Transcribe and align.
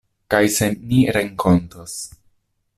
Kaj 0.35 0.39
se 0.55 0.69
ni 0.79 1.03
renkontos. 1.19 1.95